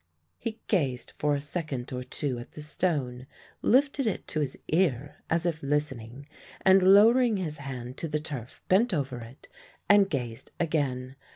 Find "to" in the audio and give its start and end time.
4.29-4.39, 7.97-8.07